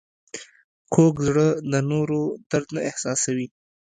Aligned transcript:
کوږ 0.93 1.13
زړه 1.27 1.47
د 1.71 1.73
نورو 1.91 2.21
درد 2.51 2.69
نه 2.75 2.81
احساسوي 2.89 3.47